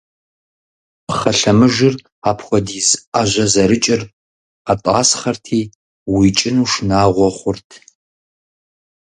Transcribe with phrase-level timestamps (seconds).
[1.05, 1.95] Пхъэ лъэмыжыр,
[2.29, 4.01] апхуэдиз Ӏэжьэ зэрыкӀыр,
[4.65, 5.59] къэтӀасхъэрти,
[6.13, 7.69] уикӀыну шынагъуэ хъурт.